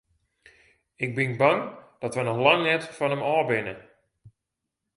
Ik 1.05 1.11
bin 1.17 1.31
bang 1.43 1.61
dat 2.01 2.15
wy 2.15 2.21
noch 2.25 2.43
lang 2.47 2.61
net 2.69 2.83
fan 2.97 3.13
him 3.13 3.23
ôf 3.35 3.43
binne. 3.49 3.75